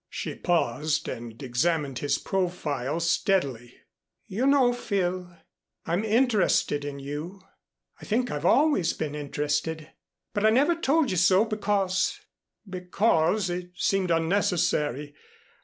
[0.09, 3.81] She paused and examined his profile steadily.
[4.25, 5.37] "You know, Phil,
[5.85, 7.43] I'm interested in you.
[7.99, 9.91] I think I've always been interested
[10.33, 12.19] but I never told you so because
[12.67, 15.13] because it seemed unnecessary.